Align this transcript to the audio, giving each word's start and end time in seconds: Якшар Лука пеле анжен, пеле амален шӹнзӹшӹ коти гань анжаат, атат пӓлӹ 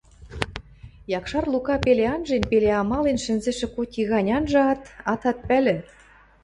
Якшар 1.19 1.43
Лука 1.53 1.75
пеле 1.85 2.05
анжен, 2.15 2.43
пеле 2.49 2.71
амален 2.81 3.17
шӹнзӹшӹ 3.23 3.67
коти 3.75 4.01
гань 4.11 4.31
анжаат, 4.37 4.81
атат 5.11 5.37
пӓлӹ 5.47 5.75